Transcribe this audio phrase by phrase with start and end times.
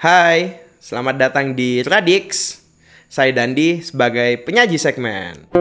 [0.00, 2.56] Hai, selamat datang di Radix.
[3.04, 5.52] Saya Dandi sebagai penyaji segmen.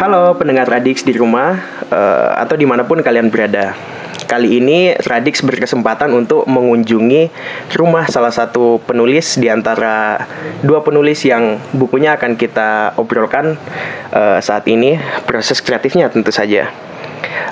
[0.00, 1.60] Halo pendengar Radix di rumah
[1.92, 3.76] uh, atau di mana pun kalian berada.
[4.24, 7.28] Kali ini Radix berkesempatan untuk mengunjungi
[7.76, 10.24] rumah salah satu penulis di antara
[10.64, 13.60] dua penulis yang bukunya akan kita obrolkan
[14.16, 14.96] uh, saat ini.
[15.28, 16.88] Proses kreatifnya tentu saja.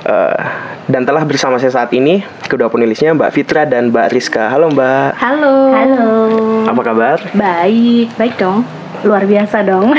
[0.03, 0.35] Uh,
[0.87, 4.51] dan telah bersama saya saat ini kedua penulisnya Mbak Fitra dan Mbak Rizka.
[4.51, 5.09] Halo Mbak.
[5.19, 5.55] Halo.
[5.75, 6.09] Halo.
[6.67, 7.17] Apa kabar?
[7.35, 8.65] Baik, baik dong.
[9.05, 9.91] Luar biasa dong.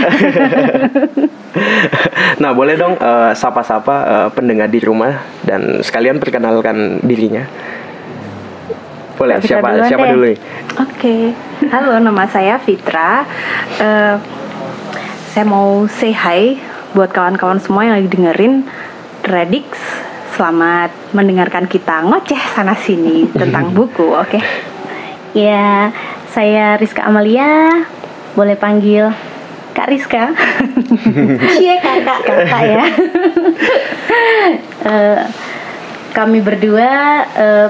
[2.43, 7.47] nah boleh dong uh, sapa-sapa uh, pendengar di rumah dan sekalian perkenalkan dirinya.
[9.21, 10.13] Boleh Fitra siapa duluan siapa deh.
[10.17, 10.25] dulu?
[10.33, 10.39] nih?
[10.81, 11.17] Oke.
[11.69, 13.29] Halo, nama saya Fitra.
[13.77, 14.17] Eh,
[15.37, 16.57] saya mau say hi
[16.97, 18.65] buat kawan-kawan semua yang lagi dengerin
[19.31, 19.79] Redix.
[20.35, 24.41] Selamat mendengarkan kita ngoceh sana sini tentang buku, oke?
[25.31, 25.95] ya,
[26.35, 27.87] saya Rizka Amalia.
[28.35, 29.11] Boleh panggil
[29.75, 30.35] Kak Rizka.
[31.55, 32.85] Cie kakak kakak ya.
[34.81, 35.23] Eh,
[36.17, 37.69] kami berdua eh,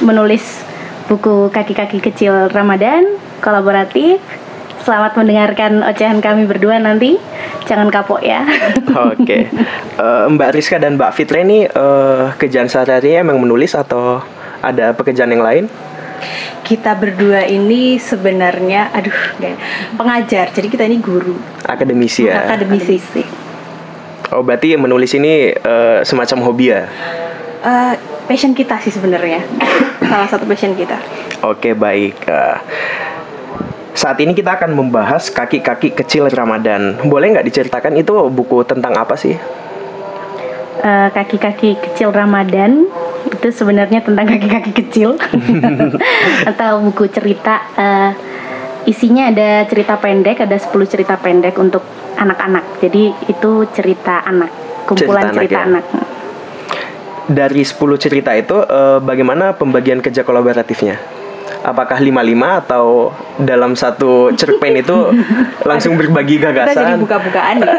[0.00, 0.62] menulis
[1.10, 4.22] buku kaki-kaki kecil Ramadan kolaboratif.
[4.82, 7.18] Selamat mendengarkan ocehan kami berdua nanti.
[7.66, 8.46] Jangan kapok ya.
[9.12, 9.50] Oke.
[9.98, 14.22] Eh, Mbak Rizka dan Mbak Fitra ini eh, kerjaan sehari-harinya emang menulis atau
[14.62, 15.64] ada pekerjaan yang lain?
[16.62, 19.56] Kita berdua ini sebenarnya, aduh, ya,
[19.96, 20.52] pengajar.
[20.52, 21.32] Jadi kita ini guru,
[21.64, 22.44] Akademisi ya.
[22.44, 23.00] akademisi.
[24.28, 26.84] Oh berarti menulis ini eh, semacam hobi ya?
[27.64, 27.94] Eh,
[28.28, 29.40] passion kita sih sebenarnya.
[30.12, 31.00] Salah satu passion kita.
[31.40, 32.20] Oke baik.
[32.28, 32.56] Eh,
[34.08, 36.96] saat ini kita akan membahas kaki-kaki kecil Ramadan.
[37.04, 39.36] Boleh nggak diceritakan itu buku tentang apa sih?
[40.80, 42.88] Eh, kaki-kaki kecil Ramadan
[43.28, 45.20] itu sebenarnya tentang kaki-kaki kecil
[46.56, 48.10] atau buku cerita eh,
[48.88, 51.84] isinya ada cerita pendek ada 10 cerita pendek untuk
[52.16, 54.48] anak-anak jadi itu cerita anak
[54.88, 55.92] kumpulan Cerita cerita, anak ya?
[56.00, 56.08] anak,
[57.28, 61.17] Dari 10 cerita itu eh, bagaimana pembagian kerja kolaboratifnya?
[61.68, 65.12] Apakah 55 atau dalam satu cerpen itu
[65.68, 66.96] langsung berbagi Kita jadi gagasan?
[66.96, 67.72] buka-bukaan ya.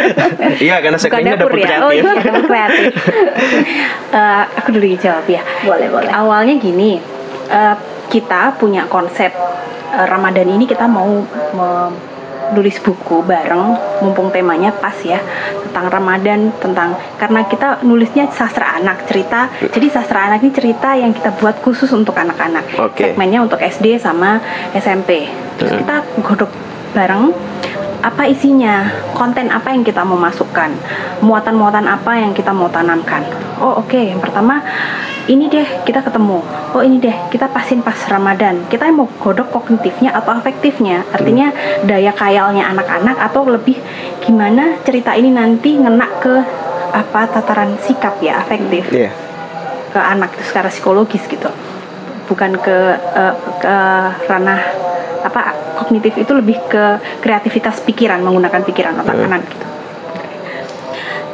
[0.72, 1.76] Iya karena segmennya dapur dapur ya.
[1.84, 2.00] Oh kreatif.
[2.00, 2.92] iya, dapur kreatif.
[4.08, 5.42] Eh, aku dulu jawab ya.
[5.62, 6.96] boleh boleh Awalnya gini,
[7.52, 7.74] eh,
[8.08, 9.28] kita punya konsep
[9.92, 11.20] eh, Ramadan ini kita mau
[12.52, 15.18] menulis buku bareng, mumpung temanya pas ya
[15.66, 21.12] tentang Ramadan, tentang karena kita nulisnya sastra anak cerita, jadi sastra anak ini cerita yang
[21.12, 22.64] kita buat khusus untuk anak-anak.
[22.80, 23.12] Oke.
[23.12, 24.40] Segmennya untuk SD sama
[24.72, 25.28] SMP.
[25.60, 25.80] Terus Hmm.
[25.84, 26.50] kita godok
[26.96, 27.32] bareng
[28.06, 28.86] apa isinya,
[29.18, 30.70] konten apa yang kita mau masukkan,
[31.26, 33.26] muatan-muatan apa yang kita mau tanamkan.
[33.58, 34.62] Oh oke, yang pertama
[35.26, 36.38] ini deh kita ketemu.
[36.70, 38.62] Oh ini deh kita pasin pas Ramadan.
[38.70, 41.50] Kita mau godok kognitifnya atau afektifnya, artinya
[41.82, 43.74] daya kayalnya anak-anak atau lebih
[44.22, 46.34] gimana cerita ini nanti ngena ke
[46.94, 49.10] apa tataran sikap ya afektif Iya.
[49.90, 51.50] ke anak itu secara psikologis gitu
[52.30, 53.76] bukan ke eh, ke
[54.30, 54.62] ranah
[55.26, 56.84] apa kognitif itu lebih ke
[57.20, 59.22] kreativitas pikiran menggunakan pikiran otak Hmm.
[59.26, 59.66] kanan gitu.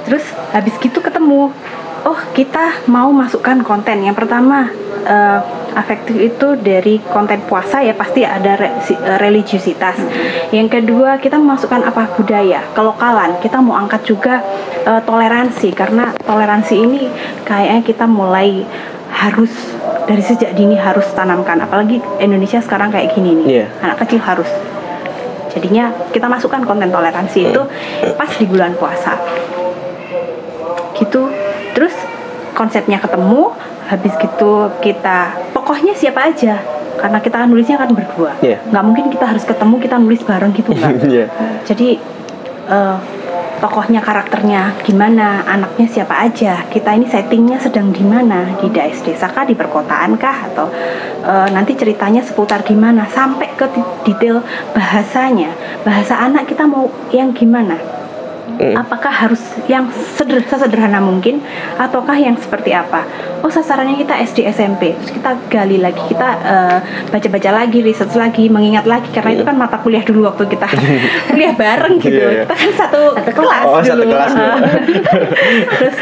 [0.08, 1.53] Terus habis gitu ketemu
[2.02, 4.02] oh kita mau masukkan konten.
[4.02, 4.66] Yang pertama
[5.06, 5.41] eh,
[5.72, 9.97] afektif itu dari konten puasa ya pasti ada re- eh, religiusitas.
[10.50, 13.38] Yang kedua kita memasukkan apa budaya kelokalan.
[13.38, 14.42] Kita mau angkat juga
[14.82, 15.70] eh, toleransi.
[15.70, 17.02] Karena toleransi ini
[17.47, 18.66] kayaknya kita mulai
[19.12, 19.52] harus
[20.04, 21.58] dari sejak dini harus tanamkan.
[21.60, 23.46] Apalagi Indonesia sekarang kayak gini nih.
[23.46, 23.66] Iya.
[23.82, 24.48] anak kecil harus.
[25.52, 27.62] Jadinya kita masukkan konten toleransi itu
[28.16, 29.20] pas di bulan puasa.
[30.96, 31.22] Gitu.
[31.72, 31.94] Terus
[32.52, 33.52] konsepnya ketemu
[33.88, 36.56] habis gitu kita tokohnya siapa aja.
[36.96, 38.38] Karena kita kan nulisnya kan berdua.
[38.40, 38.62] Iya.
[38.70, 41.26] nggak mungkin kita harus ketemu kita nulis bareng gitu nggak Iya.
[41.66, 41.88] jadi
[42.70, 42.96] eh,
[43.62, 49.31] tokohnya karakternya gimana anaknya siapa aja kita ini settingnya sedang di mana di desa desa
[49.31, 50.66] kah di perkotaan kah atau
[51.22, 53.70] eh, nanti ceritanya seputar gimana sampai ke
[54.02, 54.42] detail
[54.75, 55.54] bahasanya.
[55.87, 57.91] Bahasa anak kita mau yang gimana
[58.52, 58.75] Mm.
[58.76, 61.40] apakah harus yang seder, sesederhana mungkin?
[61.76, 63.04] Ataukah yang seperti apa?
[63.40, 66.78] Oh sasarannya kita SD SMP terus kita gali lagi kita eh,
[67.08, 70.66] baca-baca lagi riset lagi mengingat lagi karena itu kan mata kuliah dulu waktu kita
[71.31, 72.12] kuliah bareng gitu.
[72.12, 72.40] Iya, iya.
[72.44, 73.88] kita kan satu, Satu kelas Oh, dulu.
[73.88, 74.54] satu kelas dulu.
[75.78, 75.96] terus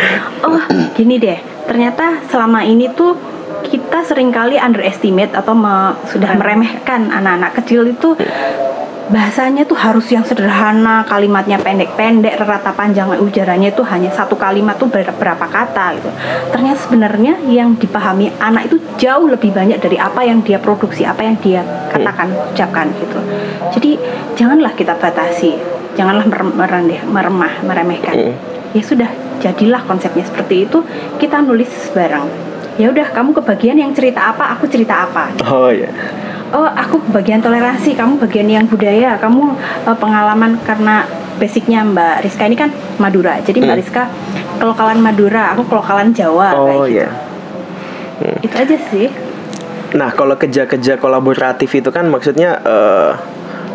[0.44, 0.60] oh
[0.92, 1.38] gini deh.
[1.64, 3.14] Ternyata selama ini tuh
[3.60, 8.18] kita sering kali underestimate atau me- sudah meremehkan anak-anak kecil itu
[9.10, 14.86] bahasanya tuh harus yang sederhana, kalimatnya pendek-pendek, rata panjang ujarannya itu hanya satu kalimat tuh
[14.86, 16.10] ber- berapa kata gitu.
[16.54, 21.26] Ternyata sebenarnya yang dipahami anak itu jauh lebih banyak dari apa yang dia produksi, apa
[21.26, 23.18] yang dia katakan, ucapkan gitu.
[23.74, 23.90] Jadi
[24.38, 25.58] janganlah kita batasi,
[25.98, 28.14] janganlah mere- merendeh, meremah, meremehkan.
[28.14, 28.34] Mm.
[28.78, 29.10] Ya sudah,
[29.42, 30.86] jadilah konsepnya seperti itu.
[31.18, 32.30] Kita nulis bareng.
[32.78, 35.90] Ya udah, kamu kebagian yang cerita apa, aku cerita apa Oh ya.
[36.50, 39.16] Oh aku bagian toleransi kamu bagian yang budaya.
[39.16, 39.42] Kamu
[39.86, 41.06] eh, pengalaman karena
[41.36, 42.70] basicnya Mbak Rizka ini kan
[43.00, 43.40] Madura.
[43.40, 43.80] Jadi Mbak Hmm.
[43.80, 44.02] Rizka
[44.60, 47.00] kelokalan Madura aku kelokalan Jawa kayak Oh gitu.
[47.00, 47.08] ya.
[48.44, 49.08] itu aja sih.
[49.90, 53.10] Nah, kalau kerja-kerja kolaboratif itu kan maksudnya eh,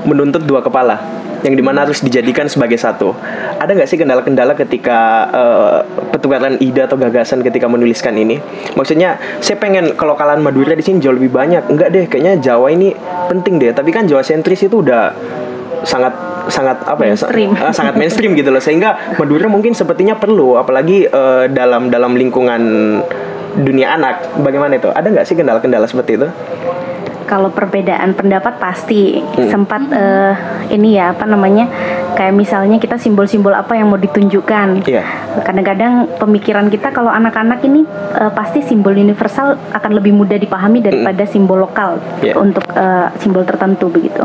[0.06, 1.02] menuntut dua kepala
[1.46, 3.14] yang di mana harus dijadikan sebagai satu.
[3.62, 4.98] Ada nggak sih kendala-kendala ketika
[5.30, 5.78] eh,
[6.10, 8.42] pertukaran ide atau gagasan ketika menuliskan ini?
[8.74, 11.70] Maksudnya, saya pengen kelokalan Madura di sini jauh lebih banyak.
[11.70, 12.98] Enggak deh, kayaknya Jawa ini
[13.30, 13.72] penting deh.
[13.78, 15.14] Tapi kan Jawa sentris itu udah
[15.86, 16.14] sangat
[16.50, 17.52] sangat apa ya sa- Mainstream.
[17.62, 22.62] ah, sangat mainstream gitu loh sehingga Madura mungkin sepertinya perlu apalagi eh, dalam dalam lingkungan
[23.56, 26.28] dunia anak bagaimana itu ada nggak sih kendala-kendala seperti itu
[27.26, 29.50] kalau perbedaan pendapat pasti Hmm.
[29.50, 30.34] sempat eh,
[30.70, 31.68] ini ya apa namanya
[32.14, 35.04] kayak misalnya kita simbol-simbol apa yang mau ditunjukkan Iya.
[35.42, 37.84] kadang-kadang pemikiran kita kalau anak-anak ini
[38.14, 42.34] eh, pasti simbol universal akan lebih mudah dipahami daripada simbol lokal Iya.
[42.36, 44.24] untuk eh, simbol tertentu begitu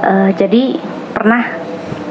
[0.00, 0.80] Eh, jadi
[1.12, 1.44] pernah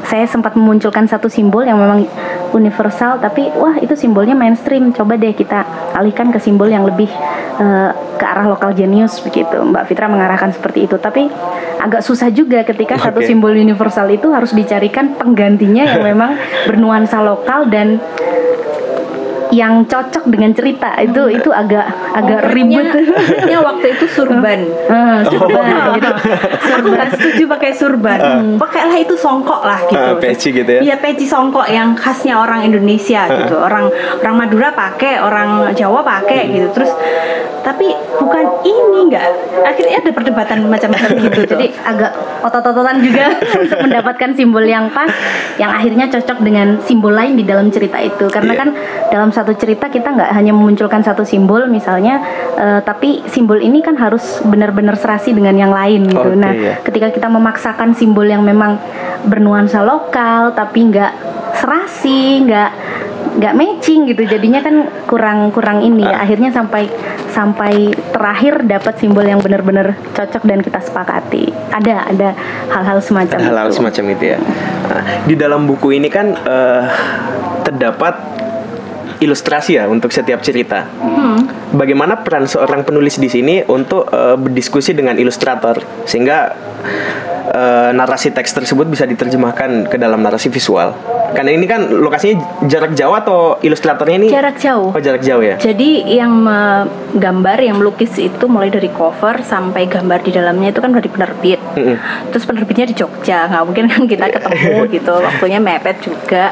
[0.06, 2.06] saya sempat memunculkan satu simbol yang memang
[2.52, 4.90] universal tapi wah itu simbolnya mainstream.
[4.94, 7.08] Coba deh kita alihkan ke simbol yang lebih
[7.60, 9.60] eh, ke arah lokal genius begitu.
[9.60, 10.96] Mbak Fitra mengarahkan seperti itu.
[11.00, 11.28] Tapi
[11.80, 13.28] agak susah juga ketika satu Oke.
[13.28, 16.36] simbol universal itu harus dicarikan penggantinya yang memang
[16.68, 17.96] bernuansa lokal dan
[19.50, 20.94] yang cocok dengan cerita.
[20.96, 22.86] Itu itu agak agak ribet.
[22.90, 24.60] Konkretnya waktu itu surban.
[24.90, 25.94] Ah, surban, Oh.
[25.94, 26.12] gitu.
[26.70, 28.18] aku nggak setuju pakai surban.
[28.56, 29.96] Pakailah itu songkok lah gitu.
[29.96, 30.80] Ah, peci gitu ya?
[30.82, 33.54] iya peci songkok yang khasnya orang Indonesia gitu.
[33.54, 33.86] Orang
[34.18, 36.68] orang Madura pakai orang Jawa pakai gitu.
[36.74, 36.90] Terus
[37.60, 37.86] tapi
[38.16, 39.24] bukan ini nggak.
[39.62, 42.10] Akhirnya ada perdebatan macam-macam gitu tuh jadi agak
[42.42, 45.10] otot-ototan juga untuk mendapatkan simbol yang pas
[45.56, 48.26] yang akhirnya cocok dengan simbol lain di dalam cerita itu.
[48.26, 48.60] Karena Iya.
[48.60, 48.68] kan
[49.10, 52.20] dalam satu cerita kita nggak hanya memunculkan satu simbol misalnya
[52.60, 56.76] eh, tapi simbol ini kan harus benar-benar serasi dengan yang lain gitu Oke, nah ya.
[56.84, 58.76] ketika kita memaksakan simbol yang memang
[59.24, 61.12] bernuansa lokal tapi nggak
[61.56, 62.70] serasi nggak
[63.30, 66.90] nggak matching gitu jadinya kan kurang kurang ini ya akhirnya sampai
[67.30, 72.34] sampai terakhir dapat simbol yang benar-benar cocok dan kita sepakati ada ada
[72.74, 73.76] hal-hal semacam hal-hal itu.
[73.78, 74.38] semacam itu ya.
[74.90, 76.82] Nah, di dalam buku ini kan eh,
[77.62, 78.18] terdapat
[79.20, 80.88] ilustrasi ya untuk setiap cerita.
[81.70, 85.78] Bagaimana peran seorang penulis di sini untuk eh, berdiskusi dengan ilustrator
[86.08, 86.56] sehingga
[87.50, 90.94] eh, narasi teks tersebut bisa diterjemahkan ke dalam narasi visual.
[91.30, 95.62] Karena ini kan lokasinya jarak jauh atau ilustratornya ini jarak jauh Oh jarak jauh ya.
[95.62, 100.90] Jadi yang menggambar, yang melukis itu mulai dari cover sampai gambar di dalamnya itu kan
[100.90, 101.62] dari penerbit.
[101.78, 101.96] Mm-mm.
[102.34, 105.14] Terus penerbitnya di Jogja, nggak mungkin kan kita ketemu gitu.
[105.22, 106.50] Waktunya mepet juga.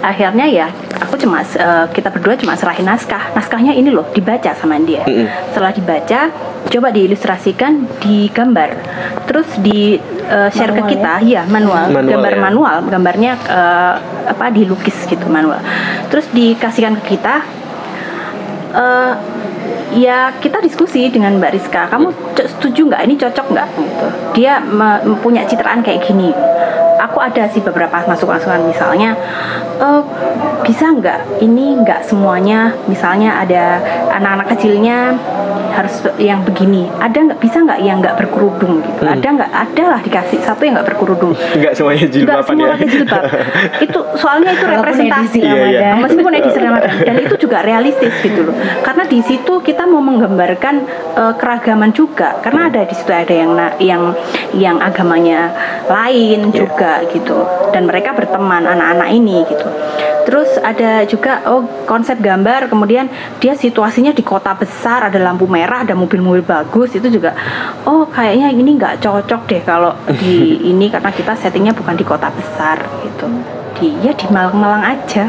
[0.00, 0.72] Akhirnya ya
[1.04, 3.36] aku cuma eh, kita berdua cuma serahin naskah.
[3.36, 5.04] Naskahnya ini loh dibaca sama dia.
[5.04, 5.28] Mm-mm.
[5.52, 6.32] Setelah dibaca,
[6.72, 8.72] coba diilustrasikan, digambar.
[9.28, 12.40] Terus di eh, share Manual ke kita, iya manual, Manual gambar ya.
[12.40, 13.94] manual, gambarnya eh,
[14.28, 15.60] apa dilukis gitu manual.
[16.08, 17.34] Terus dikasihkan ke kita.
[18.74, 19.12] Eh
[19.94, 21.86] ya kita diskusi dengan Mbak Rizka.
[21.86, 23.02] Kamu co- setuju nggak?
[23.06, 23.68] Ini cocok nggak?
[23.78, 24.06] Gitu?
[24.34, 24.58] Dia
[25.22, 26.34] punya citraan kayak gini.
[26.98, 28.66] Aku ada sih beberapa masukan-masukan.
[28.66, 29.14] Misalnya
[29.78, 30.02] eh,
[30.66, 31.38] bisa nggak?
[31.38, 32.74] Ini nggak semuanya.
[32.90, 33.78] Misalnya ada
[34.10, 35.14] anak-anak kecilnya
[35.74, 39.14] harus yang begini ada nggak bisa nggak yang nggak berkerudung gitu Hmm.
[39.14, 42.72] ada nggak ada lah dikasih satu yang nggak berkerudung Enggak semuanya Enggak jilbaban semua ya.
[42.72, 43.22] pakai jilbab.
[43.80, 45.62] itu soalnya itu representasi edisi Iya, iya.
[45.90, 46.02] Ramadan.
[46.02, 48.54] meskipun edisi Ramadan dan itu juga realistis gitu loh.
[48.80, 50.74] Karena di situ kita mau menggambarkan
[51.14, 52.38] eh, keragaman juga.
[52.38, 54.02] Karena ada di situ ada yang yang
[54.54, 55.50] yang agamanya
[55.86, 56.56] lain Iya.
[56.56, 57.36] juga gitu.
[57.70, 59.66] Dan mereka berteman anak-anak ini gitu.
[60.24, 65.84] Terus ada juga oh konsep gambar kemudian dia situasinya di kota besar ada lampu merah
[65.84, 67.36] ada mobil-mobil bagus itu juga
[67.84, 72.32] oh kayaknya ini nggak cocok deh kalau di ini karena kita settingnya bukan di kota
[72.32, 73.28] besar gitu
[73.78, 75.26] di ya di Malang-Malang aja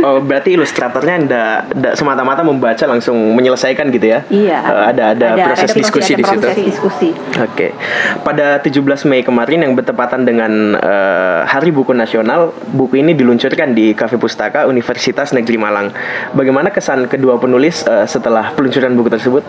[0.00, 4.24] Oh, berarti ilustratornya ndak ndak semata-mata membaca langsung menyelesaikan gitu ya?
[4.32, 6.46] iya Eh, ada, ada proses diskusi ada di situ.
[6.48, 7.76] proses diskusi Oke,
[8.24, 13.92] pada 17 Mei kemarin yang bertepatan dengan eh, Hari Buku Nasional, buku ini diluncurkan di
[13.92, 15.92] Cafe Pustaka Universitas Negeri Malang.
[16.32, 19.44] Bagaimana kesan kedua penulis eh, setelah peluncuran buku tersebut?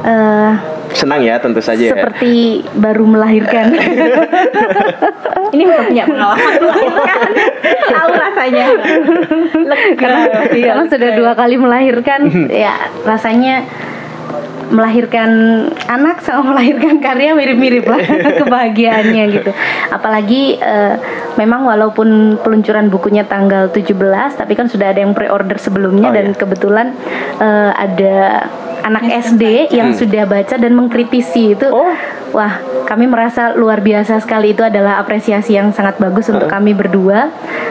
[0.00, 0.52] Eh,
[0.94, 1.92] senang ya tentu saja ya.
[1.94, 3.74] seperti baru melahirkan.
[5.54, 7.20] Ini udah punya pengalaman melahirkan.
[7.90, 8.66] Tahu rasanya.
[9.66, 9.94] Lega.
[9.98, 10.20] karena,
[10.50, 12.20] Iya, karena sudah dua kali melahirkan
[12.64, 13.66] ya rasanya
[14.70, 15.30] melahirkan
[15.90, 18.00] anak sama melahirkan karya mirip-mirip lah
[18.40, 19.50] kebahagiaannya gitu.
[19.90, 20.94] Apalagi eh,
[21.36, 23.94] memang walaupun peluncuran bukunya tanggal 17
[24.38, 26.38] tapi kan sudah ada yang pre-order sebelumnya Oh, dan iya.
[26.38, 26.86] kebetulan
[27.38, 28.16] eh, ada
[28.80, 31.68] anak SD yang sudah baca dan mengkritisi itu.
[31.68, 31.92] Oh.
[32.30, 34.54] Wah, kami merasa luar biasa sekali.
[34.54, 37.28] Itu adalah apresiasi yang sangat bagus untuk kami berdua.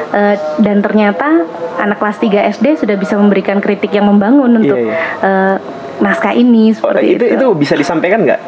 [0.10, 1.48] Eh, dan ternyata
[1.80, 5.56] anak kelas 3 SD sudah bisa memberikan kritik yang membangun untuk Iya, eh,
[6.00, 8.42] naskah ini Oh, seperti itu itu bisa disampaikan nggak?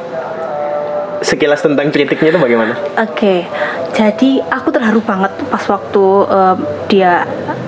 [1.21, 2.73] Sekilas tentang kritiknya itu bagaimana?
[2.97, 3.45] Oke,
[3.91, 7.11] jadi aku terharu banget tuh pas waktu em, dia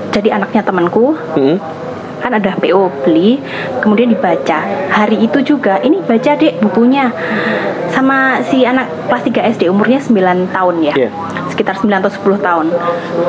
[0.09, 1.57] jadi anaknya temanku Hmm.
[2.17, 3.43] kan ada PO beli
[3.77, 7.11] kemudian dibaca hari itu juga ini baca dek bukunya
[7.91, 11.09] sama si anak kelas 3 SD umurnya 9 tahun ya Iya.
[11.53, 12.67] Sekitar 9 atau 10 tahun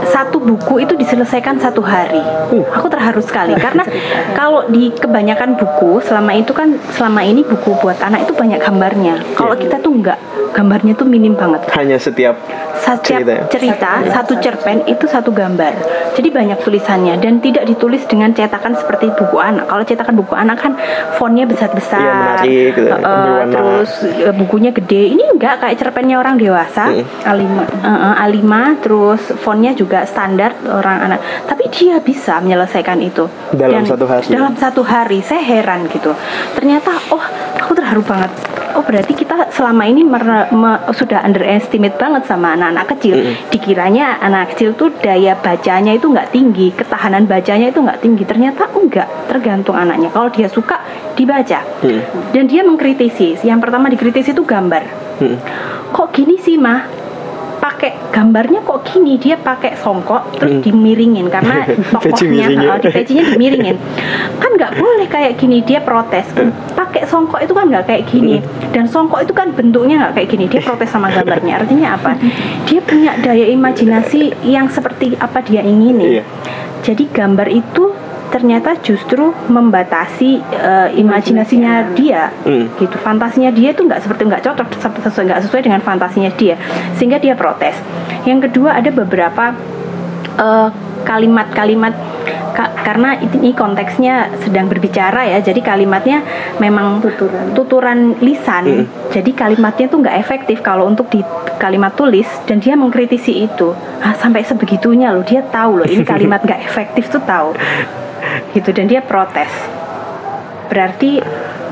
[0.09, 2.25] satu buku itu diselesaikan satu hari
[2.73, 3.85] aku terharu sekali karena
[4.33, 9.21] kalau di kebanyakan buku selama itu kan selama ini buku buat anak itu banyak gambarnya
[9.37, 10.17] kalau kita tuh enggak
[10.55, 12.39] gambarnya tuh minim banget Hanya setiap
[12.75, 13.43] setiap Cerita ya?
[13.49, 15.73] cerita, satu cerpen itu satu gambar.
[16.15, 19.67] Jadi banyak tulisannya dan tidak ditulis dengan cetakan seperti buku anak.
[19.67, 20.73] Kalau cetakan buku anak kan
[21.17, 23.55] fontnya besar-besar, Iya, menarik gitu, eh, berwarna.
[23.57, 25.17] terus eh, bukunya gede.
[25.17, 26.93] Ini enggak kayak cerpennya orang dewasa.
[27.25, 27.41] A5.
[27.41, 28.47] Eh, eh, A5
[28.81, 31.21] terus fontnya juga standar orang anak.
[31.45, 34.25] Tapi dia bisa menyelesaikan itu Dalam satu hari.
[34.27, 36.15] Dalam satu hari, saya heran gitu.
[36.55, 37.23] Ternyata, oh,
[37.57, 38.31] aku terharu banget.
[38.75, 43.15] Oh, berarti kita selama ini mere- me- sudah underestimate banget sama anak-anak kecil.
[43.49, 48.23] Dikiranya anak kecil tuh daya bacanya itu nggak tinggi, ketahanan bacanya itu nggak tinggi.
[48.25, 50.11] Ternyata enggak, tergantung anaknya.
[50.11, 50.83] Kalau dia suka,
[51.15, 51.63] dibaca.
[51.83, 52.03] Hmm.
[52.35, 53.39] Dan dia mengkritisi.
[53.43, 55.39] Yang pertama dikritisi itu gambar Hmm.
[55.95, 57.04] kok gini sih mah
[57.75, 60.63] pakai gambarnya kok gini dia pakai songkok terus Hmm.
[60.63, 62.71] dimiringin karena tokohnya miringin.
[62.71, 63.77] uh, di pecinya dimiringin.
[64.39, 66.31] Kan nggak boleh kayak gini dia protes.
[66.73, 68.39] Pakai songkok itu kan nggak kayak gini.
[68.71, 71.53] Dan songkok itu kan bentuknya nggak kayak gini dia protes sama gambarnya.
[71.61, 72.15] Artinya apa?
[72.65, 76.17] Dia punya daya imajinasi yang seperti apa dia ingini.
[76.17, 76.25] Iya.
[76.85, 77.97] jadi gambar itu
[78.35, 82.35] ternyata justru membatasi uh, imajinasinya dia.
[82.43, 82.67] Hmm.
[82.83, 82.99] gitu.
[82.99, 84.67] Fantasinya dia itu nggak seperti nggak cocok
[85.23, 86.59] nggak sesuai dengan fantasinya dia.
[86.99, 87.79] Sehingga dia protes.
[88.27, 89.55] Yang kedua ada beberapa
[90.35, 90.69] eh,
[91.05, 91.95] kalimat-kalimat
[92.57, 96.25] ka- karena ini konteksnya sedang berbicara ya jadi kalimatnya
[96.59, 97.55] memang Tuturan.
[97.55, 98.89] tuturan lisan.
[99.15, 101.23] Jadi kalimatnya tuh nggak efektif kalau untuk di
[101.61, 103.71] kalimat tulis dan dia mengkritisi itu.
[104.03, 107.55] Ah, sampai sebegitunya loh dia tahu loh ini kalimat nggak efektif tuh tahu
[108.53, 109.51] gitu dan dia protes
[110.67, 111.21] berarti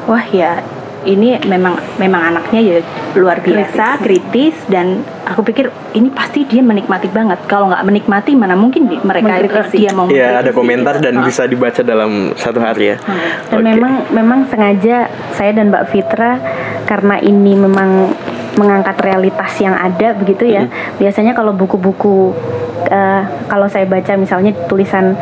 [0.04, 0.60] wah ya
[1.02, 2.78] ini memang memang anaknya ya
[3.12, 8.54] luar biasa kritis dan aku pikir ini pasti dia menikmati banget kalau nggak menikmati mana
[8.54, 9.82] mungkin di- mereka Mengkritisi.
[9.82, 11.26] dia mau Iya, ada komentar dan Ah.
[11.26, 12.96] bisa dibaca dalam satu hari ya.
[13.50, 13.66] Dan Oke.
[13.66, 16.38] memang memang sengaja saya dan Mbak Fitra
[16.86, 18.14] karena ini memang
[18.54, 20.70] mengangkat realitas yang ada begitu ya.
[20.96, 22.30] Biasanya kalau buku-buku
[22.84, 25.18] eh, kalau saya baca misalnya tulisan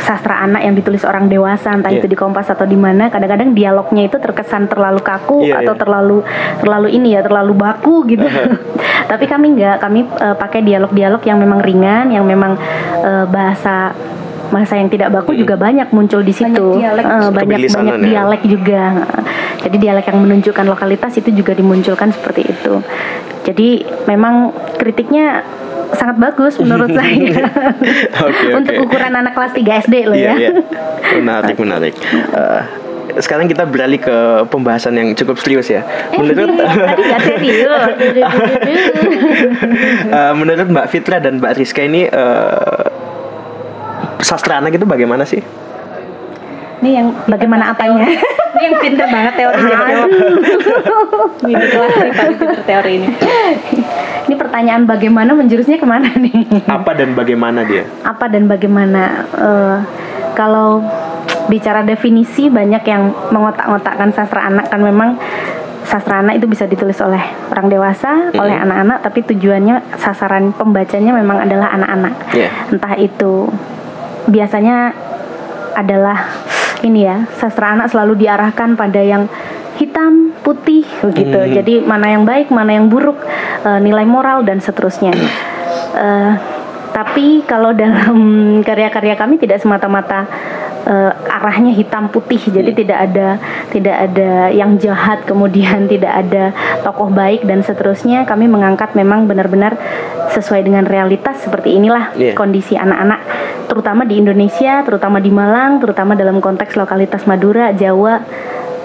[0.00, 2.00] sastra anak yang ditulis orang dewasa entah Iya.
[2.00, 5.80] itu di Kompas atau di mana kadang-kadang dialognya itu terkesan terlalu kaku Iya, atau iya.
[5.80, 6.18] terlalu
[6.64, 8.24] terlalu ini ya terlalu baku gitu
[9.10, 12.56] tapi kami nggak kami eh, pakai dialog-dialog yang memang ringan yang memang
[13.04, 13.92] eh, bahasa
[14.52, 17.04] bahasa yang tidak baku juga banyak muncul di situ dialek.
[17.08, 18.04] Eh, banyak banyak ya.
[18.04, 18.82] dialek juga
[19.64, 22.84] jadi dialek yang menunjukkan lokalitas itu juga dimunculkan seperti itu
[23.48, 23.68] jadi
[24.04, 25.40] memang kritiknya
[25.94, 27.46] sangat bagus menurut saya.
[28.22, 30.34] Oke, untuk ukuran anak kelas 3 SD loh Iya, ya.
[30.36, 30.50] iya.
[31.18, 31.94] Menarik, menarik.
[32.32, 32.62] Eh,
[33.20, 34.16] sekarang kita beralih ke
[34.48, 35.84] pembahasan yang cukup serius ya.
[36.16, 37.92] Menurut tadi gak serius.
[40.12, 42.84] Eh, menurut Mbak Fitra dan Mbak Rizka ini eh,
[44.20, 45.40] sastra anak itu bagaimana sih?
[46.82, 48.10] ini yang bagaimana apanya?
[48.58, 50.02] Ini yang pinter banget teorinya.
[51.46, 53.08] Ini kelas paling pinter teori ini
[54.28, 56.66] ini pertanyaan bagaimana menjurusnya ke mana nih?
[56.68, 57.84] Apa dan bagaimana dia?
[58.06, 59.26] apa dan bagaimana?
[59.34, 59.76] Eh,
[60.32, 60.80] kalau
[61.50, 64.70] bicara definisi banyak yang mengotak-ngotakkan sastra anak.
[64.70, 65.18] Kan memang
[65.84, 67.20] sastra anak itu bisa ditulis oleh
[67.52, 72.14] orang dewasa oleh anak-anak tapi tujuannya sasaran pembacanya memang adalah anak-anak.
[72.32, 72.48] Iya.
[72.72, 73.50] entah itu
[74.30, 74.94] biasanya
[75.76, 76.32] adalah
[76.86, 79.28] ini ya sastra anak selalu diarahkan pada yang
[79.76, 81.54] hitam putih begitu Hmm.
[81.54, 83.18] jadi mana yang baik mana yang buruk
[83.62, 85.14] eh, nilai moral dan seterusnya
[85.92, 86.32] Eh,
[86.92, 88.16] tapi kalau dalam
[88.60, 90.24] karya-karya kami tidak semata-mata
[90.84, 93.28] eh, arahnya hitam putih jadi tidak ada
[93.68, 98.24] tidak ada yang jahat, kemudian tidak ada tokoh baik dan seterusnya.
[98.24, 99.76] Kami mengangkat memang benar-benar
[100.32, 102.32] sesuai dengan realitas seperti inilah Iya.
[102.32, 103.20] kondisi anak-anak,
[103.68, 108.20] terutama di Indonesia, terutama di Malang, terutama dalam konteks lokalitas Madura, Jawa.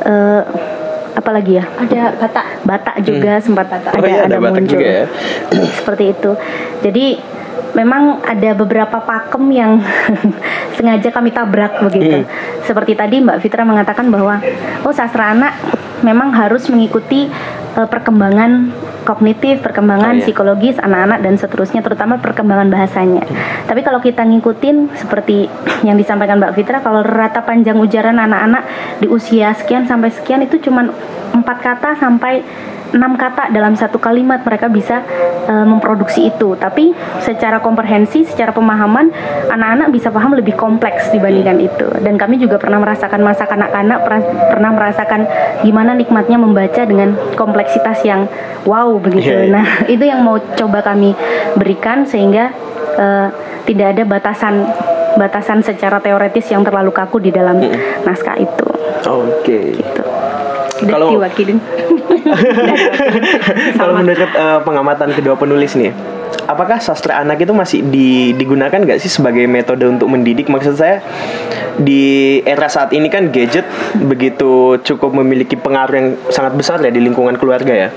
[0.03, 0.43] eh,
[1.17, 1.65] apalagi ya?
[1.65, 2.45] Ada Batak.
[2.61, 5.05] Batak juga sempat ada Oh iya, ada Batak muncul juga ya.
[5.81, 6.31] seperti itu.
[6.85, 7.05] Jadi
[7.73, 9.81] memang ada beberapa pakem yang
[10.77, 12.21] sengaja kami tabrak begitu.
[12.21, 12.29] Hmm.
[12.63, 14.37] Seperti tadi Mbak Fitra mengatakan bahwa
[14.85, 15.57] oh sastra anak
[16.05, 17.25] memang harus mengikuti
[17.77, 18.73] eh, perkembangan
[19.07, 20.23] kognitif, perkembangan Oh, iya.
[20.27, 23.23] psikologis anak-anak dan seterusnya, terutama perkembangan bahasanya.
[23.63, 25.47] Tapi kalau kita ngikutin seperti
[25.87, 28.67] yang disampaikan Mbak Fitra, kalau rata panjang ujaran anak-anak
[28.99, 30.91] di usia sekian sampai sekian itu cuma
[31.31, 32.43] empat kata sampai
[32.93, 35.03] enam kata dalam satu kalimat mereka bisa
[35.47, 36.55] eh, memproduksi itu.
[36.55, 39.11] Tapi secara komprehensi, secara pemahaman,
[39.51, 41.87] anak-anak bisa paham lebih kompleks dibandingkan itu.
[42.03, 43.99] Dan kami juga pernah merasakan masa kanak-kanak,
[44.51, 45.25] pernah- merasakan
[45.65, 48.29] gimana nikmatnya membaca dengan kompleksitas yang
[48.63, 49.31] wow begitu.
[49.31, 49.53] Iya, iya.
[49.53, 51.11] Nah, itu yang mau coba kami
[51.57, 52.53] berikan sehingga
[52.95, 53.27] eh,
[53.67, 54.63] tidak ada batasan
[55.17, 57.57] batasan secara teoretis yang terlalu kaku di dalam
[58.05, 58.69] naskah itu.
[59.09, 59.81] Oke.
[59.81, 60.01] Gitu.
[60.85, 61.11] Udah Kalau-.
[63.79, 65.91] Kalau menurut eh, pengamatan kedua penulis nih,
[66.47, 70.47] apakah sastra anak itu masih di- digunakan nggak sih sebagai metode untuk mendidik?
[70.47, 71.03] Maksud saya
[71.77, 73.67] di era saat ini kan gadget
[74.01, 77.89] begitu cukup memiliki pengaruh yang sangat besar ya di lingkungan keluarga ya.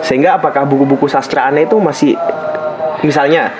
[0.00, 2.12] Sehingga apakah buku-buku sastra anak itu masih
[3.02, 3.50] misalnya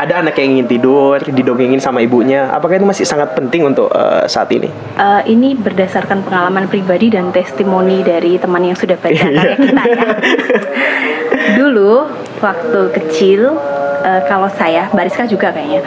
[0.00, 4.24] ada anak yang ingin tidur didongengin sama ibunya, apakah itu masih sangat penting untuk eh,
[4.24, 4.72] saat ini?
[4.96, 10.04] Eh, ini berdasarkan pengalaman pribadi dan testimoni dari teman yang sudah baca karya kita ya.
[11.60, 12.08] Dulu
[12.40, 13.52] waktu kecil
[14.00, 15.84] eh, kalau saya, Mbak Rizka juga kayaknya,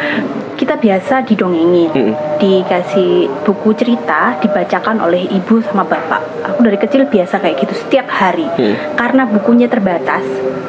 [0.53, 2.13] kita biasa didongengin, Mm-mm.
[2.37, 6.21] dikasih buku cerita dibacakan oleh ibu sama bapak.
[6.53, 8.97] Aku dari kecil biasa kayak gitu setiap hari, Mm.
[8.97, 10.21] karena bukunya terbatas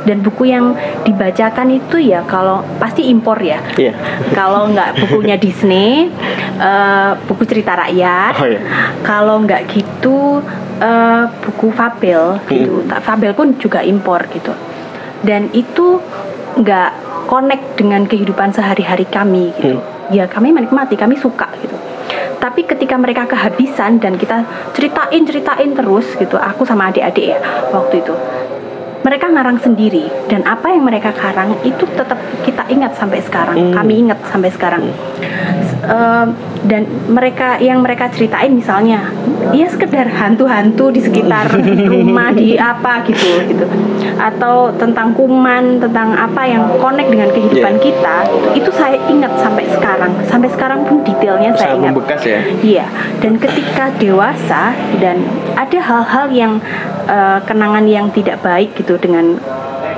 [0.04, 3.60] dan buku yang dibacakan itu ya kalau pasti impor ya.
[3.76, 3.92] Iya.
[4.36, 6.12] Kalau nggak bukunya Disney,
[6.60, 8.32] eh, buku cerita rakyat.
[8.40, 8.60] Oh, iya.
[9.00, 10.44] Kalau nggak gitu,
[10.80, 12.84] eh, buku fabel gitu.
[12.84, 14.52] Tak fabel pun juga impor gitu.
[15.25, 16.00] Dan itu
[16.54, 19.80] nggak connect dengan kehidupan sehari-hari kami gitu.
[20.13, 21.76] Ya kami menikmati, kami suka gitu.
[22.39, 24.45] Tapi ketika mereka kehabisan dan kita
[24.76, 27.39] ceritain ceritain terus gitu, aku sama adik-adik ya
[27.73, 28.15] waktu itu
[29.04, 33.76] mereka ngarang sendiri dan apa yang mereka karang itu tetap kita ingat sampai sekarang.
[33.76, 34.89] Kami ingat sampai sekarang.
[35.84, 36.32] Em,
[36.64, 39.12] dan mereka yang mereka ceritain misalnya
[39.52, 41.52] ya sekedar hantu-hantu di sekitar
[41.92, 43.64] rumah di apa gitu gitu
[44.16, 47.80] atau tentang kuman tentang apa yang connect dengan kehidupan Yeah.
[47.90, 48.16] kita
[48.54, 52.38] itu saya ingat sampai sekarang sampai sekarang pun detailnya saya Sangat ingat membekas ya.
[52.62, 52.86] Iya,
[53.20, 54.62] dan ketika dewasa
[55.02, 55.16] dan
[55.58, 56.52] ada hal-hal yang
[57.08, 59.36] eh, kenangan yang tidak baik gitu dengan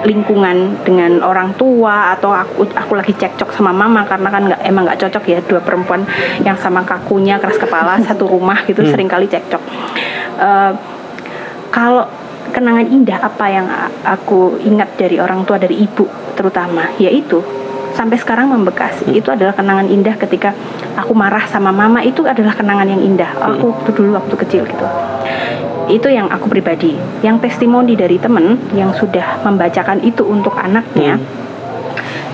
[0.06, 4.86] lingkungan dengan orang tua atau aku aku lagi cekcok sama mama karena kan nggak emang
[4.86, 6.06] nggak cocok ya dua perempuan
[6.46, 9.62] yang sama kakunya keras kepala satu rumah gitu sering kali cekcok.
[10.38, 10.72] Eh,
[11.74, 12.06] kalau
[12.54, 13.66] kenangan indah apa yang
[14.06, 16.06] aku ingat dari orang tua dari ibu
[16.38, 16.94] terutama?
[17.02, 17.42] Yaitu
[17.98, 20.54] sampai sekarang membekas itu adalah kenangan indah ketika
[20.94, 23.34] aku marah sama mama itu adalah kenangan yang indah.
[23.42, 24.86] Aku waktu dulu waktu kecil gitu
[25.86, 26.94] itu yang aku pribadi.
[27.22, 31.18] Yang testimoni dari temen yang sudah membacakan itu untuk anaknya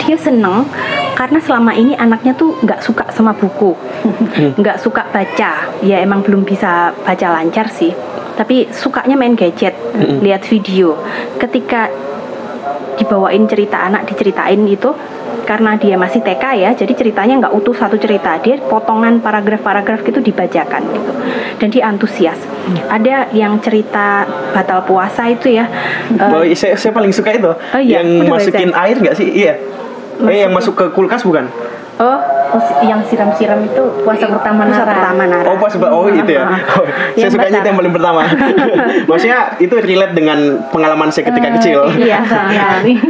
[0.02, 0.66] dia seneng
[1.14, 3.76] karena selama ini anaknya tuh nggak suka sama buku.
[4.60, 5.70] Nggak suka baca.
[5.84, 7.94] Ya emang belum bisa baca lancar sih.
[8.34, 9.76] Tapi sukanya main gadget
[10.24, 10.98] lihat video.
[11.38, 11.86] Ketika
[12.98, 14.90] dibawain cerita anak diceritain itu
[15.42, 20.22] karena dia masih TK ya jadi ceritanya nggak utuh satu cerita dia potongan paragraf-paragraf gitu
[20.22, 21.12] dibacakan gitu
[21.58, 22.38] dan dia antusias
[22.88, 24.24] ada yang cerita
[24.54, 25.66] batal puasa itu ya
[26.14, 27.50] eh, Oh, saya, saya paling suka itu.
[27.50, 29.28] Oh iya, yang udah masukin air nggak sih?
[29.28, 29.54] Iya.
[30.22, 31.50] eh, yang masuk ke kulkas bukan?
[32.00, 34.92] Oh Oh, yang siram-siram itu puasa pertama puasa Nara.
[34.92, 36.44] pertama Nara Oh pas oh itu ya.
[36.44, 38.20] Oh, saya Yang sukanya itu yang paling pertama.
[39.08, 41.88] Maksudnya itu relate dengan pengalaman saya ketika kecil.
[41.96, 42.94] Iya sekali.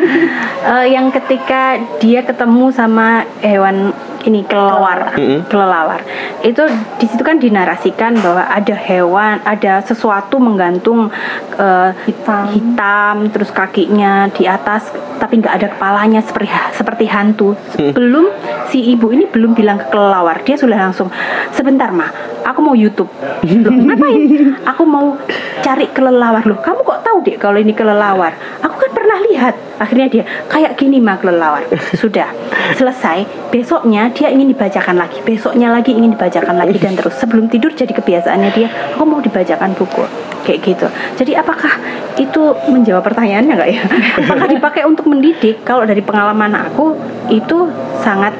[0.62, 3.90] Eh, yang ketika dia ketemu sama hewan
[4.26, 5.46] ini kelelawar, Mm-mm.
[5.50, 6.00] kelelawar.
[6.42, 6.66] Itu
[6.98, 11.11] di situ kan dinarasikan bahwa ada hewan, ada sesuatu menggantung
[11.56, 12.42] eh, Hitam.
[12.52, 17.54] hitam, terus kakinya di atas, tapi nggak ada kepalanya seperti seperti hantu.
[17.76, 18.30] Belum
[18.72, 21.12] si ibu ini belum bilang ke kelelawar, dia sudah langsung
[21.52, 22.11] sebentar mah,
[22.46, 23.11] aku mau YouTube.
[23.44, 24.56] Loh, ngapain?
[24.66, 25.18] Aku mau
[25.61, 26.58] cari kelelawar loh.
[26.58, 28.32] Kamu kok tahu deh kalau ini kelelawar?
[28.64, 29.54] Aku kan pernah lihat.
[29.78, 31.66] Akhirnya dia kayak gini mah kelelawar
[32.02, 32.30] sudah
[32.74, 33.50] selesai.
[33.50, 35.18] Besoknya dia ingin dibacakan lagi.
[35.22, 36.76] Besoknya lagi ingin dibacakan lagi.
[36.78, 40.04] Dan terus sebelum tidur jadi kebiasaannya dia aku mau dibacakan buku.
[40.42, 40.87] Kayak gitu.
[41.22, 41.78] Jadi apakah
[42.18, 43.82] itu menjawab pertanyaannya nggak ya?
[44.26, 45.62] Apakah dipakai untuk mendidik?
[45.62, 46.98] Kalau dari pengalaman aku
[47.30, 47.70] itu
[48.02, 48.35] sangat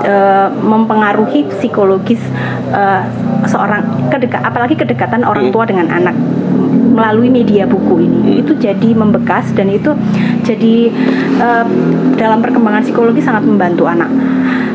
[0.00, 2.24] eh, mempengaruhi psikologis
[2.72, 3.02] eh,
[3.44, 6.16] seorang kedeka apalagi kedekatan orang tua dengan anak
[6.92, 8.38] melalui media buku ini.
[8.38, 9.96] Itu jadi membekas dan itu
[10.42, 10.92] jadi
[11.38, 11.66] eh,
[12.14, 14.12] dalam perkembangan psikologi sangat membantu anak.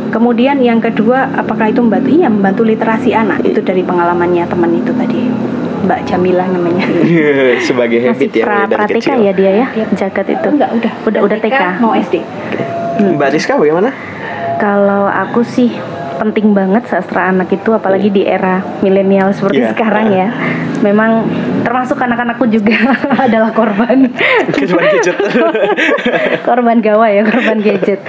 [0.08, 2.10] Kemudian yang kedua apakah itu membantu?
[2.10, 3.46] Iya membantu literasi anak.
[3.46, 5.30] Itu dari pengalamannya teman itu tadi.
[5.78, 6.84] Mbak Jamila namanya.
[7.68, 9.22] Sebagai Masih habit ya pra, dari kecil.
[9.22, 10.48] ya dia ya, jagat itu.
[10.50, 10.92] enggak udah.
[11.06, 11.62] Udah- udah TK.
[11.80, 12.20] mau SD
[13.14, 13.94] Mbak Rizka bagaimana?
[14.58, 15.70] Kalau aku sih
[16.18, 19.72] penting banget sastra anak itu apalagi di era milenial seperti Iya.
[19.74, 20.28] sekarang ya.
[20.78, 21.26] Memang
[21.62, 22.74] termasuk anak-anakku juga
[23.26, 24.10] adalah korban
[24.50, 25.18] Kecuali gadget.
[26.48, 28.02] korban gawai ya korban gadget.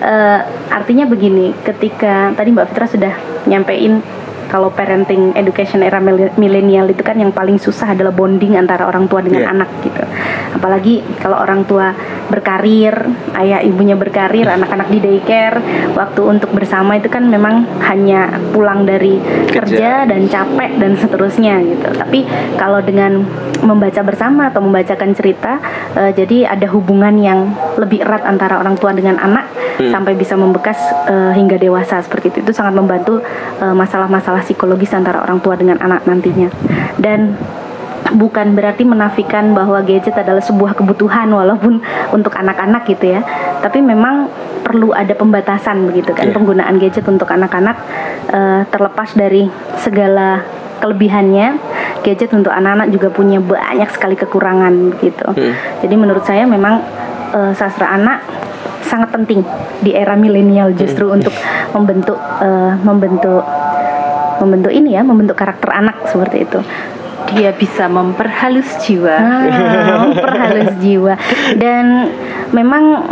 [0.00, 3.12] Eh, artinya begini, ketika tadi Mbak Fitra sudah
[3.46, 4.02] nyampein
[4.46, 9.06] kalau parenting education era mil- milenial itu kan yang paling susah adalah bonding antara orang
[9.06, 9.52] tua dengan Iya.
[9.52, 10.02] anak gitu.
[10.56, 11.92] Apalagi kalau orang tua
[12.26, 12.94] berkarir,
[13.38, 15.62] ayah ibunya berkarir, anak-anak di daycare,
[15.94, 21.86] waktu untuk bersama itu kan memang hanya pulang dari kerja, dan capek dan seterusnya gitu.
[21.94, 22.26] Tapi
[22.58, 23.22] kalau dengan
[23.62, 25.62] membaca bersama atau membacakan cerita,
[25.94, 30.76] eh, jadi ada hubungan yang lebih erat antara orang tua dengan anak sampai bisa membekas
[31.06, 32.38] eh, hingga dewasa seperti itu.
[32.48, 33.20] Itu sangat membantu
[33.60, 33.74] eh,
[34.36, 36.52] masalah-masalah psikologis antara orang tua dengan anak nantinya.
[37.00, 37.36] Dan
[38.16, 41.80] bukan berarti menafikan bahwa gadget adalah sebuah kebutuhan walaupun
[42.12, 43.20] untuk anak-anak gitu ya.
[43.64, 44.28] Tapi memang
[44.62, 46.34] perlu ada pembatasan begitu kan Iya.
[46.34, 47.76] penggunaan gadget untuk anak-anak
[48.26, 49.48] eh, terlepas dari
[49.80, 50.42] segala
[50.82, 51.58] kelebihannya.
[52.04, 55.26] Gadget untuk anak-anak juga punya banyak sekali kekurangan gitu.
[55.32, 55.54] Hmm.
[55.82, 56.82] Jadi menurut saya memang
[57.34, 58.22] eh, sastra anak
[58.86, 59.42] sangat penting
[59.82, 61.34] di era milenial justru untuk
[61.74, 63.42] membentuk eh, membentuk
[64.40, 66.60] membentuk ini ya, membentuk karakter anak seperti itu.
[67.26, 71.18] dia bisa memperhalus jiwa Ah, memperhalus jiwa
[71.58, 72.06] dan
[72.54, 73.02] memang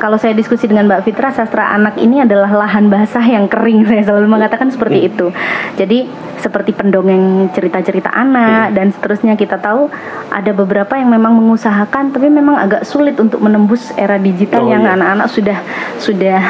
[0.00, 3.84] kalau saya diskusi dengan Mbak Fitra sastra anak ini adalah lahan basah yang kering.
[3.92, 5.28] Saya selalu mengatakan seperti itu.
[5.76, 6.08] Jadi
[6.40, 9.92] seperti pendongeng cerita-cerita anak dan seterusnya kita tahu
[10.32, 14.88] ada beberapa yang memang mengusahakan tapi memang agak sulit untuk menembus era digital Oh, yang
[14.88, 14.96] iya.
[14.96, 15.58] anak-anak sudah
[16.00, 16.40] sudah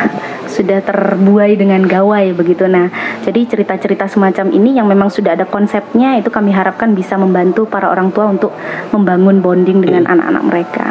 [0.46, 2.70] sudah terbuai dengan gawai begitu.
[2.70, 2.86] Nah
[3.26, 7.90] jadi cerita-cerita semacam ini yang memang sudah ada konsepnya itu kami harapkan bisa membantu para
[7.90, 8.54] orang tua untuk
[8.94, 10.86] membangun bonding dengan anak-anak mereka.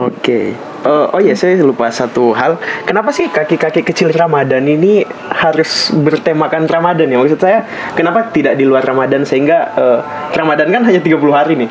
[0.00, 0.56] Oke.
[0.80, 2.56] Eh, oh ya, saya lupa satu hal.
[2.86, 7.18] Kenapa sih kaki-kaki kecil Ramadan ini harus bertemakan Ramadan ya?
[7.18, 9.98] Maksud saya, kenapa tidak di luar Ramadan sehingga eh,
[10.34, 11.70] Ramadan kan hanya 30 hari nih.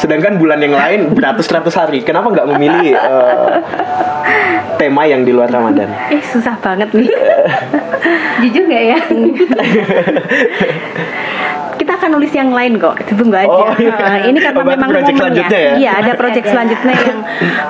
[0.00, 2.00] Sedangkan bulan yang lain beratus-ratus hari.
[2.02, 3.56] Kenapa nggak memilih eh,
[4.80, 5.92] tema yang di luar Ramadan?
[6.14, 7.12] eh susah banget nih
[8.40, 8.98] jujur nggak ya
[12.10, 13.94] akan nulis yang lain kok tunggu aja Oh, iya.
[13.94, 15.14] Nah, ini karena Oh, berarti memang momennya.
[15.14, 15.72] selanjutnya ya?
[15.78, 17.18] iya ada project selanjutnya yang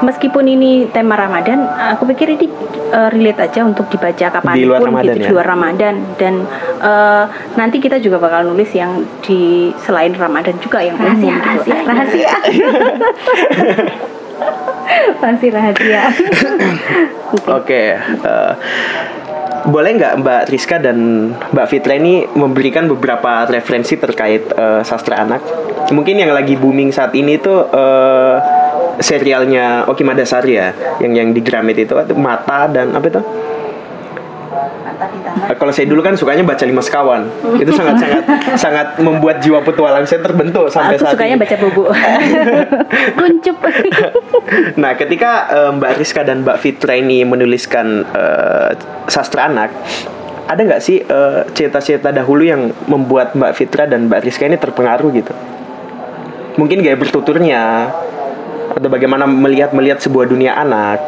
[0.00, 1.58] meskipun ini tema Ramadan
[1.92, 2.46] aku pikir ini
[2.90, 5.28] uh, relate aja untuk dibaca kapan pun Di luar Ramadan gitu ya?
[5.28, 6.34] di luar Ramadan dan
[6.80, 7.24] uh,
[7.60, 11.84] nanti kita juga bakal nulis yang di selain Ramadan juga yang umum rahasia gitu rahasia
[11.84, 12.30] rahasia
[15.22, 16.02] masih rahasia
[17.46, 18.52] Oke, eh,
[19.68, 25.42] boleh nggak Mbak Rizka dan Mbak Fitra ini memberikan beberapa referensi terkait eh, sastra anak?
[25.90, 28.36] Mungkin yang lagi booming saat ini tuh eh,
[29.00, 33.22] serialnya Oki Madasari ya, yang yang di Gramet itu Mata dan apa itu?
[35.50, 38.24] Eh, Kalau saya dulu kan sukanya baca lima sekawan, itu sangat sangat
[38.58, 41.42] sangat membuat jiwa petualang saya terbentuk sampai aku saat sukanya ini.
[41.42, 41.82] baca buku
[43.18, 43.56] kuncup
[44.76, 48.70] Nah, ketika eh, Mbak Rizka dan Mbak Fitra ini menuliskan eh,
[49.06, 49.70] sastra anak,
[50.50, 55.10] ada nggak sih eh, cerita-cerita dahulu yang membuat Mbak Fitra dan Mbak Rizka ini terpengaruh
[55.14, 55.34] gitu?
[56.58, 57.88] Mungkin gaya bertuturnya
[58.70, 61.00] atau bagaimana melihat melihat sebuah dunia anak.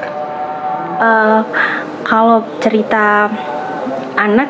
[1.03, 1.41] Eh,
[2.07, 3.27] kalau cerita
[4.17, 4.49] anak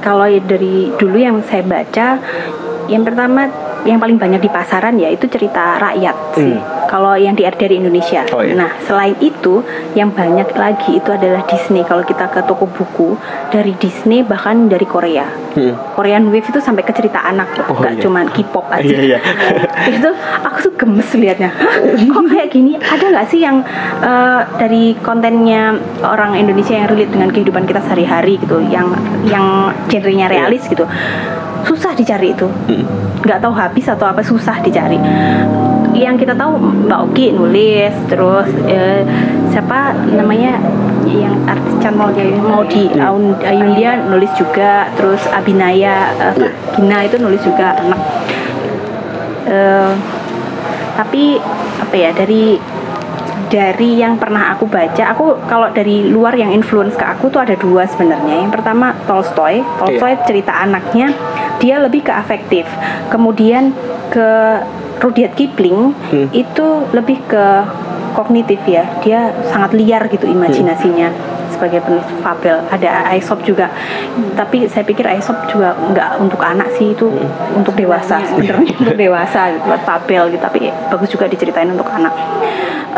[0.00, 2.20] kalau ya dari dulu yang saya baca
[2.88, 3.50] yang pertama
[3.84, 6.77] yang paling banyak di pasaran ya itu cerita rakyat sih Hmm.
[6.88, 8.56] Kalau yang di dari Indonesia Oh, iya.
[8.56, 9.60] nah selain itu
[9.92, 13.14] yang banyak lagi itu adalah Disney kalau kita ke toko buku
[13.52, 15.74] dari Disney bahkan dari Korea Hmm.
[15.98, 18.02] Korean Wave itu sampai ke cerita anak Oh, nggak iya.
[18.06, 18.86] cuman K-pop aja.
[18.86, 19.18] Iya, iya.
[19.98, 20.06] itu
[20.46, 21.50] aku tuh gemes liatnya.
[21.98, 22.78] Kok kayak gini?
[22.78, 23.66] Ada nggak sih yang
[23.98, 25.74] eh, dari kontennya
[26.06, 28.94] orang Indonesia yang relate dengan kehidupan kita sehari-hari gitu, yang
[29.26, 30.86] yang genrenya realis gitu.
[31.68, 32.48] Susah dicari itu.
[33.22, 34.96] Nggak tahu habis atau apa susah dicari.
[35.92, 36.56] Yang kita tahu
[36.88, 39.04] Mbak Oki nulis terus eh,
[39.52, 40.56] siapa namanya
[41.08, 42.12] yang artis channel
[42.44, 46.48] mau di Aun- Ayundia nulis juga terus Abinaya eh, Iya.
[46.76, 48.00] Gina itu nulis juga anak
[49.48, 49.92] Eh,
[50.92, 51.40] tapi
[51.80, 52.60] apa ya dari
[53.48, 57.56] dari yang pernah aku baca, aku kalau dari luar yang influence ke aku tuh ada
[57.56, 58.44] dua sebenarnya.
[58.44, 61.16] Yang pertama Tolstoy, Tolstoy cerita anaknya
[61.58, 62.64] dia lebih ke afektif.
[63.10, 63.74] Kemudian
[64.08, 64.62] ke
[64.98, 66.28] Rudyard Kipling Hmm.
[66.34, 67.44] itu lebih ke
[68.14, 68.82] kognitif ya.
[69.04, 71.10] Dia sangat liar gitu imajinasinya
[71.54, 72.62] sebagai penulis fabel.
[72.70, 73.70] Ada Aesop juga.
[74.34, 77.06] Tapi saya pikir Aesop juga nggak untuk anak sih itu
[77.54, 80.42] untuk dewasa sebenarnya untuk dewasa gitu, buat fabel gitu.
[80.42, 82.14] Tapi bagus juga diceritain untuk anak.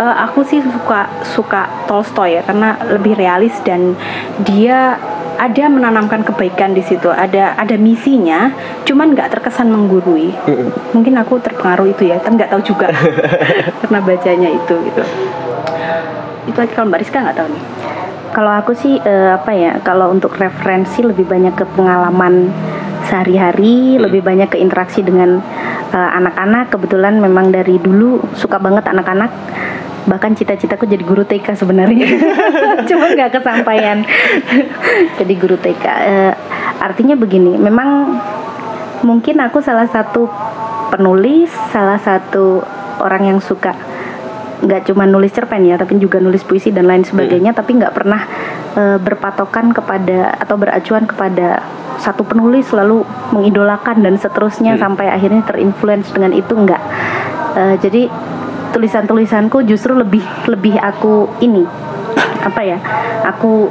[0.01, 3.93] Eh, aku sih suka suka Tolstoy ya karena lebih realis dan
[4.41, 4.97] dia
[5.41, 8.53] ada menanamkan kebaikan di situ ada ada misinya
[8.85, 10.37] cuman nggak terkesan menggurui
[10.93, 12.93] mungkin aku terpengaruh itu ya kan nggak tahu juga
[13.81, 15.03] karena bacanya itu gitu
[16.45, 17.65] itu aja kalau mbak Rizka nggak tahu nih
[18.31, 19.83] Kalau aku sih eh, apa ya?
[19.83, 22.47] Kalau untuk referensi lebih banyak ke pengalaman
[23.11, 25.43] sehari-hari, lebih banyak ke interaksi dengan
[25.91, 26.71] eh, anak-anak.
[26.71, 29.31] Kebetulan memang dari dulu suka banget anak-anak.
[30.09, 32.09] Bahkan cita-citaku jadi guru TK sebenarnya.
[32.89, 34.05] Cuma nggak kesampaian.
[35.21, 35.85] jadi guru TK.
[35.85, 36.33] Eh,
[36.81, 38.21] artinya begini, memang
[39.05, 40.29] mungkin aku salah satu
[40.93, 42.65] penulis, salah satu
[43.01, 43.73] orang yang suka
[44.61, 48.29] nggak cuma nulis cerpen ya tapi juga nulis puisi dan lain sebagainya tapi nggak pernah
[48.77, 51.65] e, berpatokan kepada atau beracuan kepada
[51.97, 53.01] satu penulis lalu
[53.33, 56.83] mengidolakan dan seterusnya sampai akhirnya terinfluence dengan itu nggak
[57.51, 58.07] E, jadi
[58.71, 61.67] tulisan-tulisanku justru lebih lebih aku ini
[62.41, 62.79] apa ya
[63.27, 63.69] aku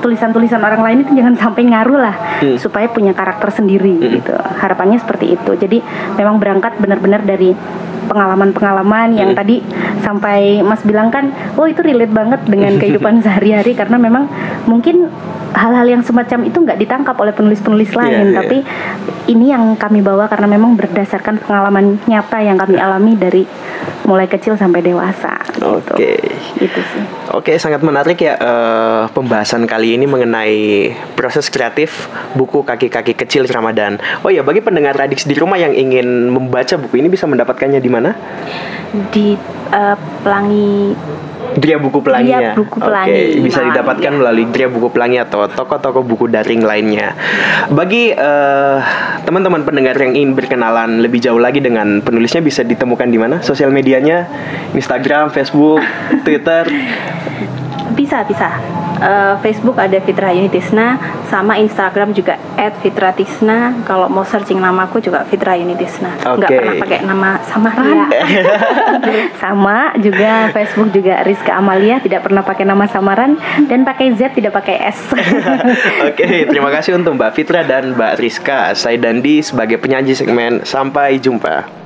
[0.00, 2.16] tulisan-tulisan orang lain itu jangan sampai ngaruh lah
[2.56, 4.32] supaya punya karakter sendiri gitu.
[4.32, 5.52] Harapannya seperti itu.
[5.54, 5.78] Jadi
[6.16, 7.52] memang berangkat benar-benar dari
[8.08, 9.62] pengalaman-pengalaman yang tadi
[10.02, 14.26] sampai Mas bilang kan oh itu relate banget dengan kehidupan sehari-hari karena memang
[14.66, 15.06] mungkin
[15.54, 18.38] hal-hal yang semacam itu nggak ditangkap oleh penulis-penulis lain iya.
[18.42, 18.58] tapi
[19.30, 23.42] ini yang kami bawa karena memang berdasarkan pengalaman nyata yang kami alami dari
[24.06, 25.94] mulai kecil sampai dewasa gitu.
[25.94, 26.18] Oke.
[26.58, 27.02] Itu sih.
[27.30, 34.02] Oke, sangat menarik ya eh, pembahasan kali ini mengenai proses kreatif buku kaki-kaki kecil Ramadan.
[34.26, 37.90] Oh ya, bagi pendengar Radix di rumah yang ingin membaca buku ini bisa mendapatkannya di
[37.90, 38.10] mana?
[39.14, 39.38] di
[39.70, 40.94] eh, pelangi
[41.60, 42.52] Dria Buku Pelangi Dria ya.
[42.56, 44.18] Buku Oke, Pelangi, bisa Malang, didapatkan ya.
[44.18, 47.12] melalui Dria Buku Pelangi atau toko-toko buku daring lainnya.
[47.68, 48.78] Bagi eh,
[49.28, 53.36] teman-teman pendengar yang ingin berkenalan lebih jauh lagi dengan penulisnya bisa ditemukan di mana?
[53.44, 54.26] Sosial medianya,
[54.72, 55.84] Instagram, Facebook,
[56.24, 56.64] Twitter.
[58.00, 58.48] bisa bisa
[59.00, 61.00] Eh, Facebook ada Fitra Yunitisna
[61.32, 62.36] sama Instagram juga
[62.84, 66.56] @fitratisna kalau mau searching namaku juga Fitra Yunitisna nggak Oke.
[66.60, 68.12] pernah pakai nama samaran
[69.42, 73.40] Sama juga Facebook juga Rizka Amalia tidak pernah pakai nama samaran
[73.72, 75.00] dan pakai Z tidak pakai S.
[76.12, 78.76] Oke, terima kasih untuk Mbak Fitra dan Mbak Rizka.
[78.76, 81.80] Saya Dandi sebagai penyaji segmen Sampai Jumpa.